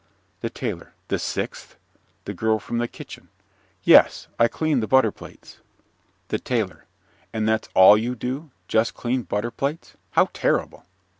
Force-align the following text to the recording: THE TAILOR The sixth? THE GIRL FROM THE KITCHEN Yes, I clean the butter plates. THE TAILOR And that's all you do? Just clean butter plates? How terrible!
THE 0.39 0.49
TAILOR 0.49 0.95
The 1.09 1.19
sixth? 1.19 1.77
THE 2.25 2.33
GIRL 2.33 2.57
FROM 2.57 2.79
THE 2.79 2.87
KITCHEN 2.87 3.27
Yes, 3.83 4.27
I 4.39 4.47
clean 4.47 4.79
the 4.79 4.87
butter 4.87 5.11
plates. 5.11 5.59
THE 6.29 6.39
TAILOR 6.39 6.85
And 7.31 7.47
that's 7.47 7.69
all 7.75 7.95
you 7.99 8.15
do? 8.15 8.49
Just 8.67 8.95
clean 8.95 9.21
butter 9.21 9.51
plates? 9.51 9.97
How 10.13 10.29
terrible! 10.33 10.85